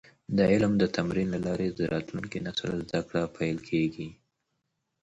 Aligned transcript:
د 0.37 0.39
علم 0.51 0.73
د 0.77 0.83
تمرین 0.95 1.27
له 1.35 1.39
لارې 1.47 1.67
د 1.71 1.79
راتلونکي 1.93 2.37
نسل 2.45 2.69
زده 2.87 2.99
کړه 3.07 3.21
پېل 3.35 3.57
کیږي. 3.69 4.07